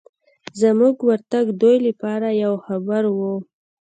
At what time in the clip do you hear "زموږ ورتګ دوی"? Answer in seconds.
0.61-1.77